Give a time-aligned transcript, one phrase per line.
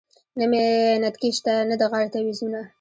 [0.37, 0.63] نه مې
[1.03, 2.61] نتکې شته نه د غاړې تعویذونه.